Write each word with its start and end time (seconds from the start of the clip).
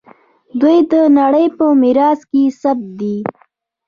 دوی 0.59 0.77
د 0.91 0.93
نړۍ 1.19 1.45
په 1.57 1.65
میراث 1.81 2.19
کې 2.31 2.43
ثبت 2.61 2.85
دي. 2.99 3.15